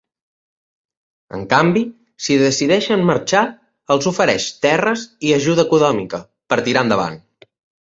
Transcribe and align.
En 1.39 1.43
canvi, 1.51 1.83
si 2.27 2.37
decideixen 2.45 3.05
marxar, 3.11 3.43
els 3.97 4.09
ofereix 4.13 4.49
terres 4.67 5.07
i 5.31 5.37
ajuda 5.39 5.69
econòmica 5.69 6.25
per 6.53 6.61
tirar 6.71 6.87
endavant. 6.91 7.25